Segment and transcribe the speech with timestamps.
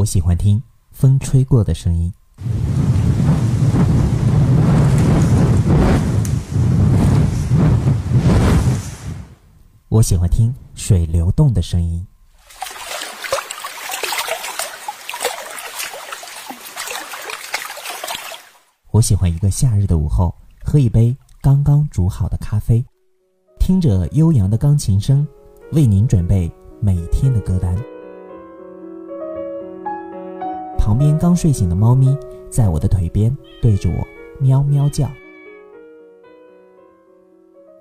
[0.00, 0.62] 我喜欢听
[0.92, 2.10] 风吹过的声音。
[9.90, 12.06] 我喜欢听水流动的声音。
[18.92, 22.82] 我喜欢一个夏日的午后，喝一杯刚刚煮好的咖啡，
[23.58, 25.28] 听着悠扬的钢琴声，
[25.72, 27.76] 为您准备每天的歌单。
[30.80, 32.16] 旁边刚睡醒的猫咪
[32.50, 34.08] 在我的腿边对着我
[34.40, 35.08] 喵喵叫。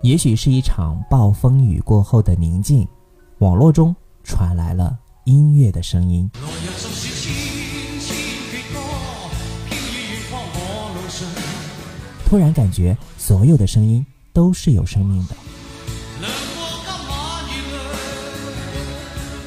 [0.01, 2.85] 也许是一场暴风雨过后的宁静，
[3.37, 6.29] 网络中传来了音乐的声音。
[12.25, 15.35] 突然感觉所有的声音都是有生命的。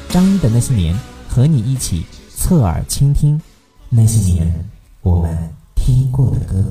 [0.09, 0.97] 张一的那些年，
[1.29, 2.03] 和你一起
[2.45, 3.41] 侧耳倾听
[3.87, 6.61] 那些年我们听过的歌。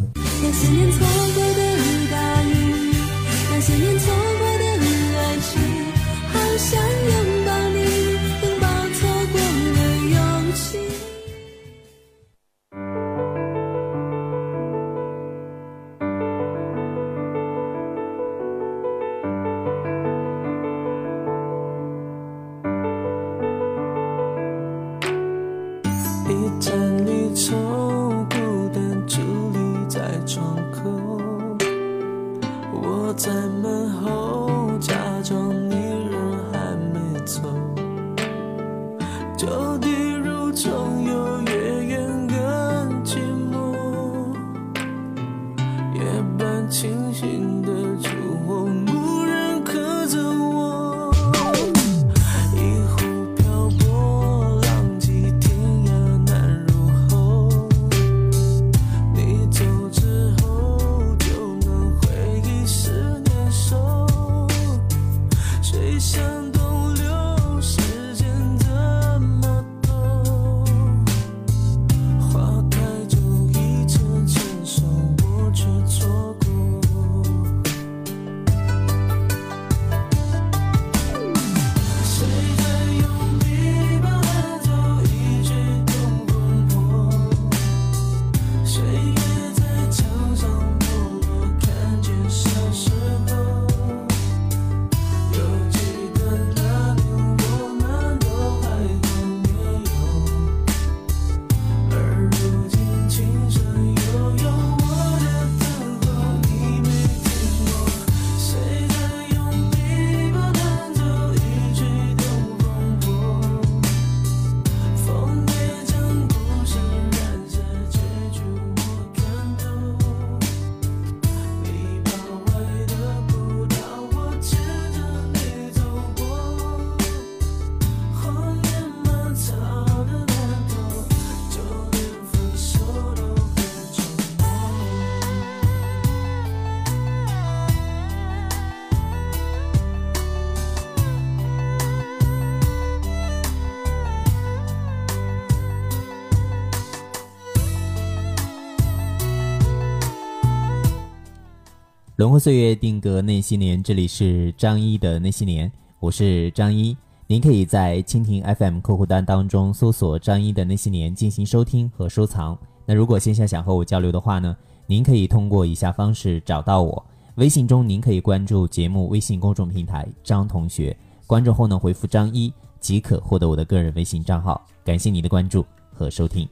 [152.22, 155.68] 轮回岁月定格那些年，这里是张一的那些年，
[155.98, 156.96] 我是张一。
[157.26, 162.56] 您可以在蜻蜓 FM 客户端当中搜索“张一的那些年”进行收听和收藏。
[162.86, 164.56] 那如果线下想和我交流的话呢，
[164.86, 167.04] 您可以通过以下方式找到我。
[167.34, 170.96] 微信中您可以关注节目微信公众平台“张同学”，
[171.26, 174.64] 关注后呢回复“张一”即可获得我的个人微信账号。
[174.84, 176.48] 感谢你的关注和收听。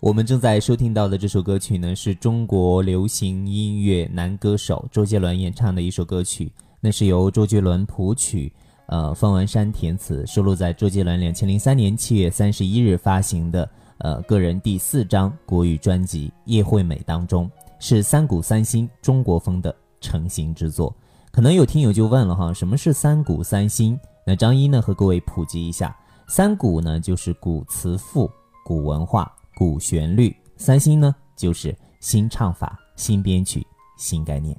[0.00, 6.50] 我们正在收听到的这首歌曲呢，是中国流行音乐男歌手周杰伦演唱的一首歌曲，
[6.80, 8.50] 那是由周杰伦谱曲，
[8.86, 20.96] 呃，方文山填词，收录在周杰伦两千零三年七月三十一日发行的呃个人第四张国语专辑《叶惠美》当中，是三鼓三星中国风的成型之作。
[21.30, 24.00] 可能有听友就问了哈，什么是三鼓三星？
[24.26, 25.94] 那张一呢和各位普及一下，
[26.26, 28.30] 三鼓呢就是古词赋、
[28.64, 33.62] 古文化、古旋律，三星呢就是新唱法、新编曲、
[33.98, 34.58] 新概念。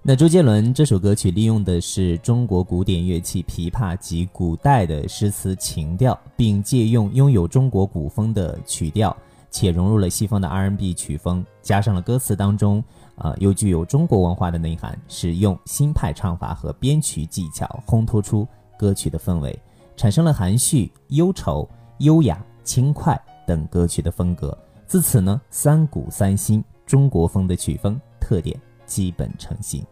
[0.00, 9.14] 那周杰伦这首歌曲利用的是中国古典乐器琵琶及古代的诗词情调，并借用拥有中国古风的曲调，
[9.50, 12.82] 且融入了西方的 R&B 曲风，加上了歌词当中，
[13.16, 18.48] 呃，又具有中国文化的内涵，使用新派唱法和编曲技巧烘托出
[18.78, 19.58] 歌曲的氛围，
[19.96, 24.56] 产生了含蓄、忧愁、优雅、轻快等歌曲的风格。
[24.86, 29.84] 自此呢，三古三新中国风的曲风特点基本成型。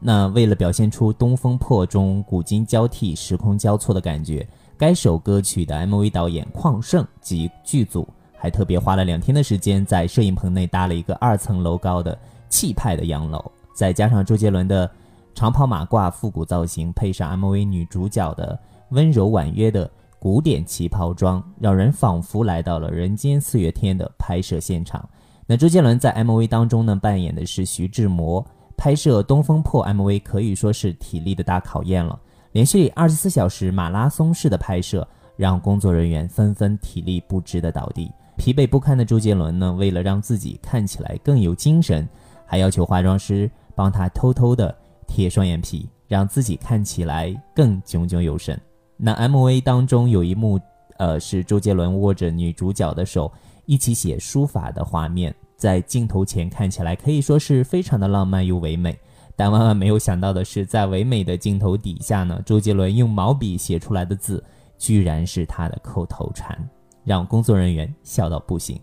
[0.00, 4.48] 那为了表现出《东风破》中古今交替、时空交错的感觉，
[4.78, 12.18] 该首歌曲的 MV 导演邝胜及剧组还特别花了两天的时间，在摄影棚内搭了一个二层楼高的
[12.48, 13.44] 气派的洋楼，
[13.78, 14.90] 再加上周杰伦的
[15.36, 18.58] 长袍马褂复古造型，配上 MV 女主角的
[18.88, 19.88] 温柔婉约的
[20.18, 25.08] 古典旗袍装，让人仿佛来到了人间四月天的拍摄现场。
[25.46, 28.44] 那周杰伦在 MV 当中呢，扮演的是徐志摩。
[28.76, 32.18] 拍摄《东风破》MV 可以说是体力的大考验了，
[32.50, 38.10] 连续二十四小时马拉松式的拍摄，让工作人员纷纷体力不支的倒地。
[38.36, 42.08] 疲惫不堪的周杰伦呢，为了让自己看起来更有精神，
[42.44, 43.48] 还要求化妆师
[43.78, 44.76] 帮他偷偷的
[45.06, 48.60] 贴双眼皮，让自己看起来更炯炯有神。
[48.96, 50.58] 那 MV 当中有一幕，
[50.96, 53.32] 呃，是周杰伦握着女主角的手
[53.66, 55.32] 一起写书法的画面。
[55.56, 58.98] 在镜头前看起来可以说是非常的浪漫又唯美，
[59.36, 64.42] 但万万没有想到的是，在唯美的镜头底下呢，周杰伦用毛笔写出来的字，
[64.76, 66.68] 居然是他的口头禅，
[67.04, 68.76] 让工作人员笑到不行。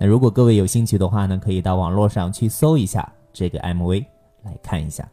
[0.00, 4.04] 那如果各位有兴趣的话呢，可以到网络上去搜一下这个 MV
[4.42, 5.08] 来看一下。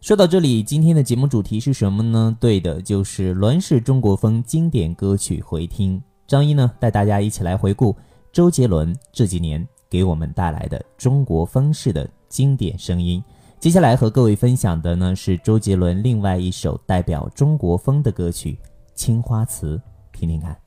[0.00, 2.36] 说到这里，今天的节目主题是什么呢？
[2.40, 6.02] 对的，就是乱世中国风经典歌曲回听。
[6.26, 7.94] 张一呢，带大家一起来回顾
[8.32, 13.22] 周杰伦这几年给我们带来的中国风式的经典声音。
[13.60, 18.58] 接下来和各位分享的呢，是周杰伦另外一首代表中国风的歌曲
[18.96, 19.76] 《青花瓷》，
[20.12, 20.61] 听听看。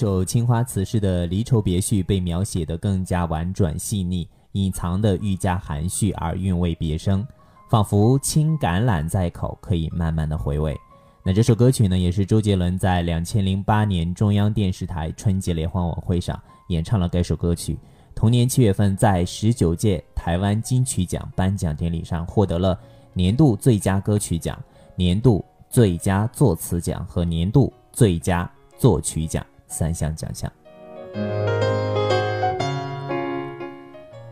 [0.00, 7.22] 首青花瓷式的离愁别绪被描写得更加婉转细腻，隐藏的愈加含蓄而韵味别生，
[7.68, 10.74] 仿佛青橄榄在口，可以慢慢的回味。
[11.22, 17.78] 那这首歌曲呢，也是周杰伦在两千零八年中央电视台春节联欢晚会上演唱了该首歌曲。
[18.14, 22.80] 同年七月份，在十九届台湾金曲奖颁奖典礼上获得了
[23.12, 24.58] 年度最佳歌曲奖、
[24.96, 30.52] 年度最佳作词奖和年度最佳作曲奖三项奖项。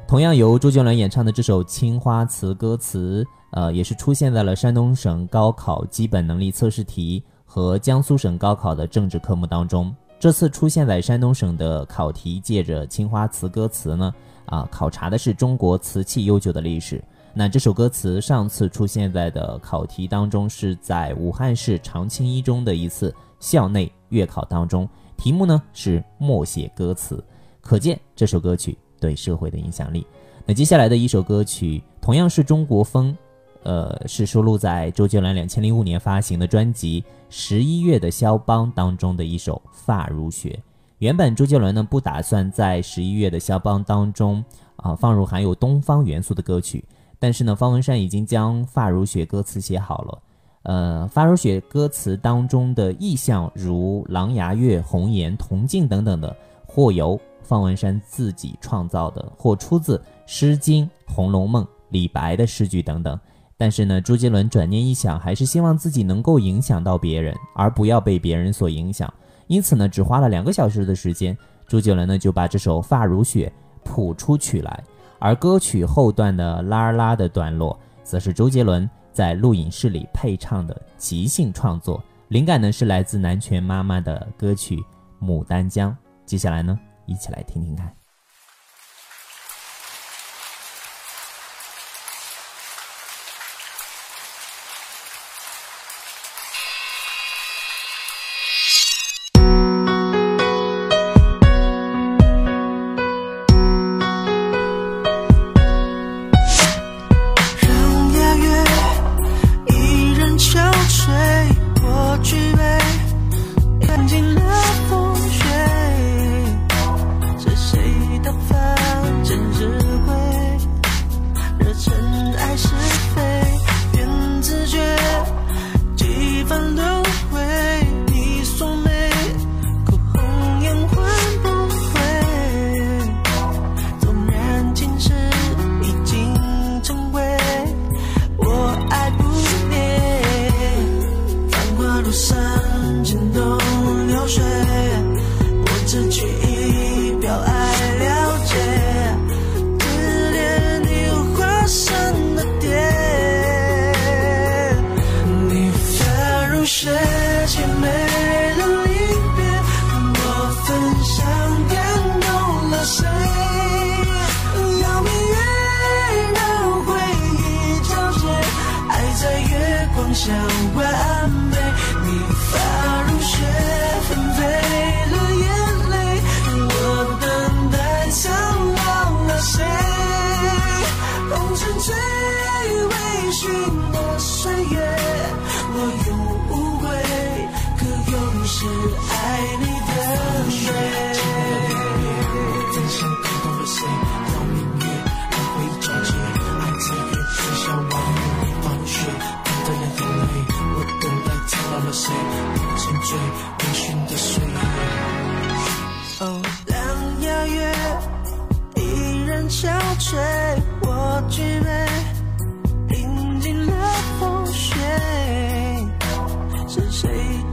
[0.06, 9.94] 同样由周杰伦演唱的这首《青花瓷》歌词，呃，也是出现在了山东省高考基本能力测试题和江苏省高考的政治科目当中。
[10.18, 14.14] 这次出现在山东省的考题，借着《青花瓷》歌词呢，
[14.46, 17.04] 啊，考察的是中国瓷器悠久的历史。
[17.34, 27.22] 那这首歌词上次出现在的考题当中，是在武汉市长青一中的一次校内月考当中，题目呢是默写歌词，
[27.60, 30.06] 可见这首歌曲对社会的影响力。
[30.44, 33.16] 那接下来的一首歌曲同样是中国风，
[33.64, 40.50] 呃，是收录在周杰伦两千零五年发行的专辑《十一月的肖邦》当中的一首《发如雪》。
[40.98, 44.42] 原本周杰伦呢不打算在《十一月的肖邦》当中
[44.76, 46.84] 啊、放入含有东方元素的歌曲，
[47.18, 50.18] 但是呢，方文山已经将《发如雪》歌词写好了。
[50.64, 56.36] 呃，《发如雪》歌词当中的意象如狼牙月、红颜、铜镜等等的，
[56.66, 59.96] 或由方文山自己创造的，或出自
[60.26, 63.18] 《诗经》《红楼梦》李白的诗句等等。
[63.56, 69.12] 但是呢，周杰伦转念一想，还是希望自己能够影响到别人，而不要被别人所影响。
[69.46, 71.36] 因此呢，只花了两个小时的时间，
[71.66, 73.50] 周杰伦呢就把这首《发如雪》
[73.88, 74.84] 谱出曲来。
[75.18, 84.76] 而歌曲后段的啦儿啦的段落，则是周杰伦在录影室里配唱的即兴创作，灵感呢是来自南拳妈妈的歌曲
[85.20, 85.90] 《牡丹江》。
[86.24, 87.97] 接下来呢，一起来听听看。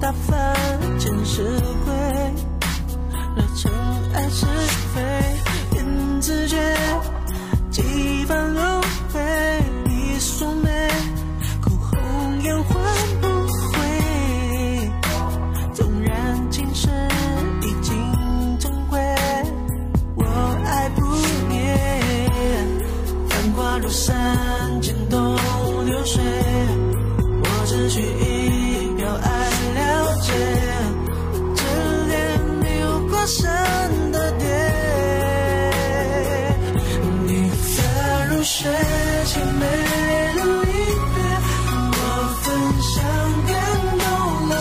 [0.05, 0.55] 打翻
[0.99, 1.41] 前世
[1.83, 2.04] 归？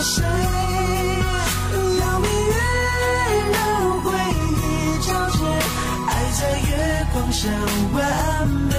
[0.05, 0.21] 谁？
[1.99, 2.55] 要明月
[3.53, 3.57] 让
[4.03, 4.63] 回忆
[5.01, 5.39] 皎洁，
[6.07, 6.69] 爱在月
[7.11, 7.39] 光下
[7.93, 7.97] 完
[8.47, 8.73] 美。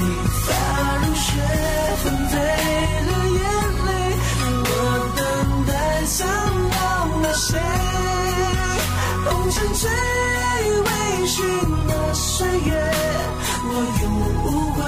[0.00, 0.02] 你
[0.44, 0.48] 发
[1.02, 1.24] 如雪，
[2.02, 2.34] 纷飞
[3.06, 3.40] 了眼
[3.86, 3.88] 泪，
[4.64, 4.70] 我
[5.16, 5.20] 等
[5.68, 5.70] 待
[6.06, 6.18] 苍
[6.70, 6.74] 老
[7.22, 7.48] 了谁？
[9.24, 9.82] 红尘醉
[10.82, 10.88] 微
[11.28, 11.38] 醺
[11.86, 12.34] 的岁
[12.66, 12.70] 月，
[13.64, 13.70] 我
[14.02, 14.04] 永
[14.44, 14.78] 无悔，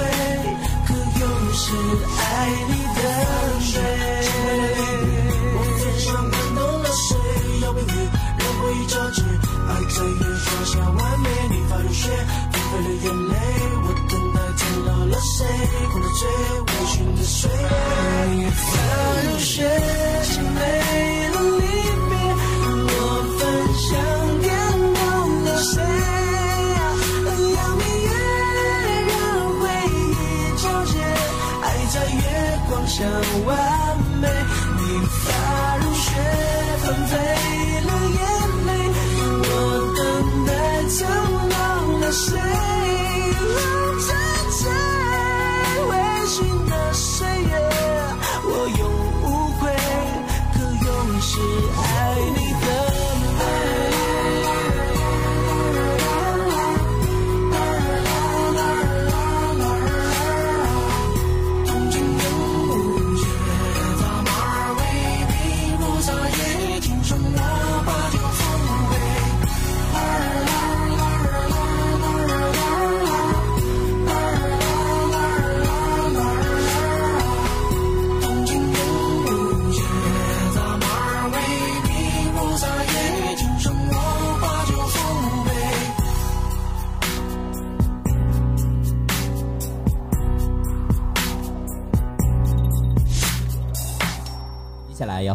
[0.85, 1.63] 可永是
[2.19, 2.21] 爱
[2.69, 2.74] 你
[15.35, 15.45] 谁？
[15.91, 16.21] 过了最
[16.61, 17.57] 微醺的岁月，
[18.31, 18.61] 你发
[19.23, 19.69] 如雪，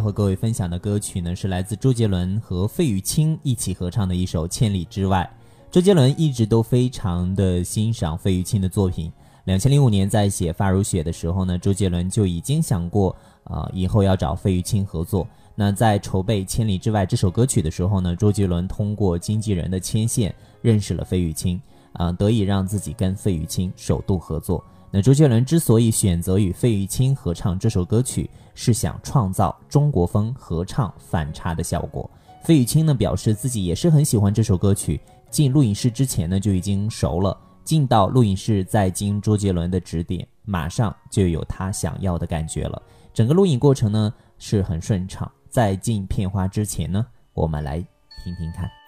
[0.01, 5.29] 和各位分享的歌曲呢，是来自周杰伦和费玉清一起合唱的一首《千里之外》。
[5.73, 9.13] 周杰伦一直都非常的欣赏费玉清的作品。
[9.45, 15.27] 两千零五年在写《发如雪》的时候呢，周杰伦就已经想过，呃，以后要找费玉清合作。
[15.55, 21.61] 那在筹备《千里之外》这首歌曲的时候呢，周杰伦通过经纪人的牵线认识了费玉清，
[21.93, 24.65] 啊、得以让自己跟费玉清首度合作。
[24.93, 32.11] 那周杰伦之所以选择与费玉清合唱这首歌曲，是想创造中国风合唱反差的效果。
[32.43, 35.01] 费玉清呢表示自己也是很喜欢这首歌曲，
[35.31, 42.83] 进录音室之前呢就已经熟了，进到录音室再经周杰伦的指点，马上就有他想要的感觉了。
[43.15, 45.31] 整个录影过程呢是很顺畅。
[45.49, 47.79] 在进片花之前呢，我们来
[48.25, 48.80] 听听看。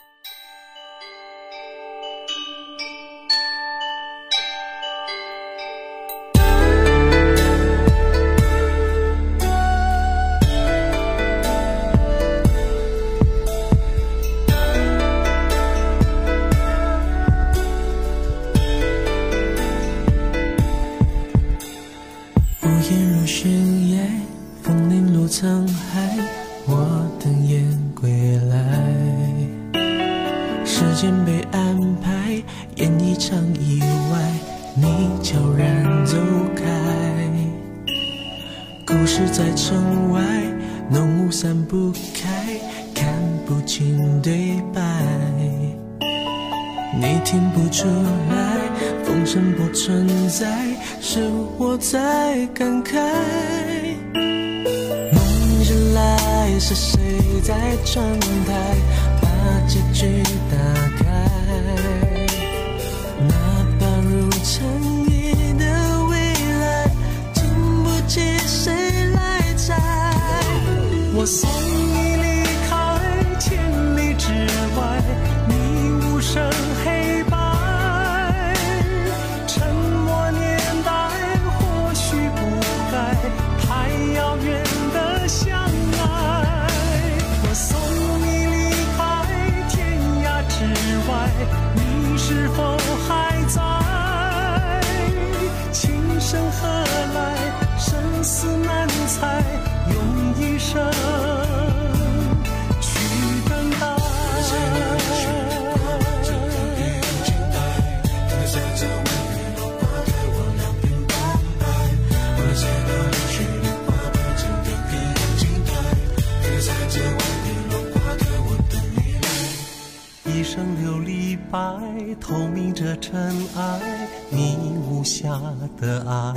[123.00, 125.40] 尘埃你无瑕
[125.81, 126.35] 的爱。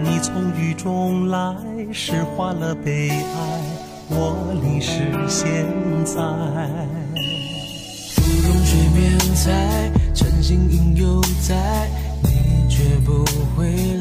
[0.00, 1.56] 你从雨中来
[1.92, 3.88] 诗化了悲哀。
[4.10, 5.66] 我淋湿现
[6.04, 6.14] 在。
[8.14, 11.88] 芙蓉水面在船行影犹在
[12.22, 13.97] 你却不回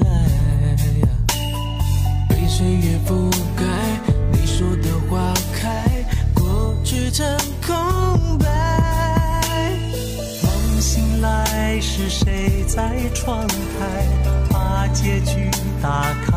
[12.77, 13.55] 在窗台，
[14.51, 15.49] 把结局
[15.81, 16.31] 打开。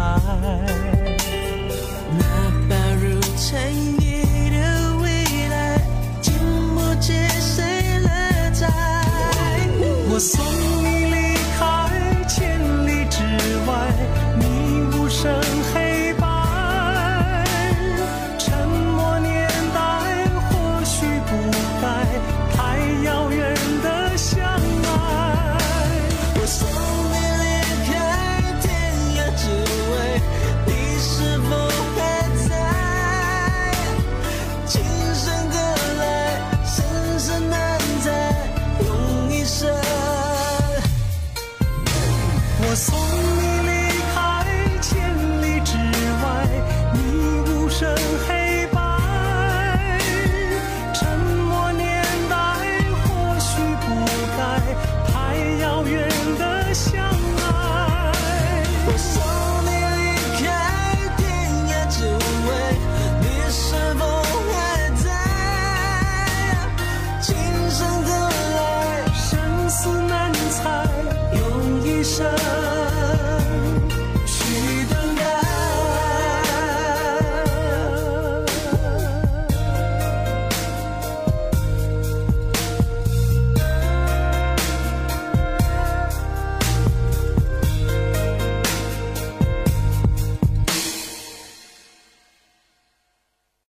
[2.19, 2.25] 那
[2.67, 3.61] 般如尘
[4.01, 5.79] 埃的未来，
[6.23, 6.33] 经
[6.75, 7.63] 不起谁
[8.05, 8.67] 来摘。
[10.11, 10.60] 我送。